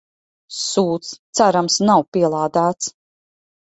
Sūds, 0.59 1.13
cerams 1.41 1.79
nav 1.87 2.05
pielādēts. 2.17 2.93